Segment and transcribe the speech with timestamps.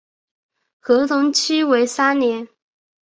[0.79, 2.47] 合同期为三年。